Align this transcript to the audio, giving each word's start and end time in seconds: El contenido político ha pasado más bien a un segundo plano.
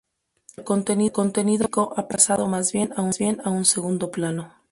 El 0.57 0.63
contenido 0.63 1.31
político 1.31 1.93
ha 1.95 2.07
pasado 2.07 2.47
más 2.47 2.71
bien 2.73 2.91
a 2.97 3.03
un 3.51 3.65
segundo 3.65 4.09
plano. 4.09 4.51